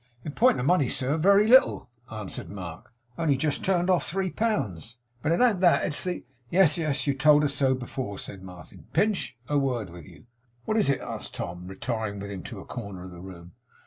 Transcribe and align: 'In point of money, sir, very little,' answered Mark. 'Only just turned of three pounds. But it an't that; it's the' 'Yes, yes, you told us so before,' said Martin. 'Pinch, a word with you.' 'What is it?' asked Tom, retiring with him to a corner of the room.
'In 0.25 0.31
point 0.31 0.59
of 0.59 0.65
money, 0.65 0.89
sir, 0.89 1.15
very 1.15 1.45
little,' 1.45 1.87
answered 2.11 2.49
Mark. 2.49 2.91
'Only 3.19 3.37
just 3.37 3.63
turned 3.63 3.87
of 3.87 4.03
three 4.03 4.31
pounds. 4.31 4.97
But 5.21 5.31
it 5.31 5.39
an't 5.41 5.61
that; 5.61 5.85
it's 5.85 6.03
the' 6.03 6.25
'Yes, 6.49 6.75
yes, 6.79 7.05
you 7.05 7.13
told 7.13 7.43
us 7.43 7.53
so 7.53 7.75
before,' 7.75 8.17
said 8.17 8.41
Martin. 8.41 8.87
'Pinch, 8.93 9.37
a 9.47 9.59
word 9.59 9.91
with 9.91 10.07
you.' 10.07 10.25
'What 10.65 10.77
is 10.77 10.89
it?' 10.89 11.01
asked 11.01 11.35
Tom, 11.35 11.67
retiring 11.67 12.19
with 12.19 12.31
him 12.31 12.41
to 12.45 12.59
a 12.59 12.65
corner 12.65 13.03
of 13.05 13.11
the 13.11 13.21
room. 13.21 13.51